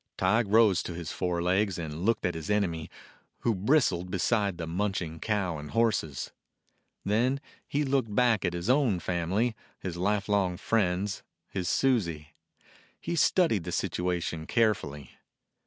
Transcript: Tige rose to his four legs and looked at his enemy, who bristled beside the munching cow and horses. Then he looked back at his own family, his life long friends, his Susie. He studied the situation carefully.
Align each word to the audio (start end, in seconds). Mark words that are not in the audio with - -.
Tige 0.17 0.47
rose 0.47 0.81
to 0.81 0.95
his 0.95 1.11
four 1.11 1.43
legs 1.43 1.77
and 1.77 2.01
looked 2.05 2.25
at 2.25 2.33
his 2.33 2.49
enemy, 2.49 2.89
who 3.41 3.53
bristled 3.53 4.09
beside 4.09 4.57
the 4.57 4.65
munching 4.65 5.19
cow 5.19 5.59
and 5.59 5.69
horses. 5.69 6.31
Then 7.05 7.39
he 7.67 7.85
looked 7.85 8.15
back 8.15 8.43
at 8.43 8.53
his 8.53 8.67
own 8.67 8.99
family, 8.99 9.55
his 9.77 9.97
life 9.97 10.27
long 10.27 10.57
friends, 10.57 11.21
his 11.49 11.69
Susie. 11.69 12.29
He 12.99 13.15
studied 13.15 13.63
the 13.63 13.71
situation 13.71 14.47
carefully. 14.47 15.11